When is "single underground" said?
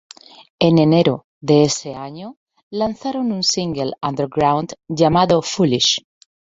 3.43-4.73